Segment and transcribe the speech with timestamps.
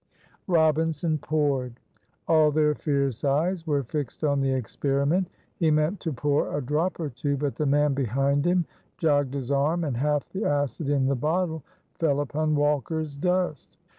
[0.47, 1.79] Robinson poured.
[2.27, 5.29] All their fierce eyes were fixed on the experiment.
[5.57, 8.65] He meant to pour a drop or two, but the man behind him
[8.97, 11.61] jogged his arm, and half the acid in the bottle
[11.99, 13.77] fell upon Walker's dust.